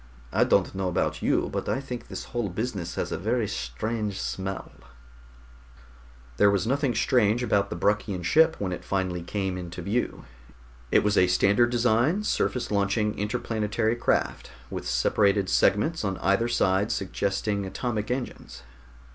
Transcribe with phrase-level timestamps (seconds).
[0.33, 4.19] "I don't know about you, but I think this whole business has a very strange
[4.19, 4.71] smell."
[6.37, 10.25] There was nothing strange about the Bruckian ship when it finally came into view.
[10.91, 16.91] It was a standard design, surface launching interplanetary craft, with separated segments on either side
[16.91, 18.63] suggesting atomic engines.